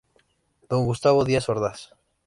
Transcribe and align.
Don 0.67 0.85
Gustavo 0.87 1.23
Díaz 1.25 1.47
Ordaz. 1.47 1.79